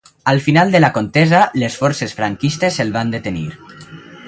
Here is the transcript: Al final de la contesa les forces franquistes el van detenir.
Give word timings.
Al 0.23 0.41
final 0.41 0.71
de 0.71 0.79
la 0.79 0.89
contesa 0.97 1.43
les 1.65 1.77
forces 1.83 2.17
franquistes 2.21 2.81
el 2.87 2.95
van 2.99 3.15
detenir. 3.17 3.49